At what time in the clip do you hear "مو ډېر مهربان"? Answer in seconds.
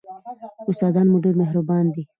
1.11-1.85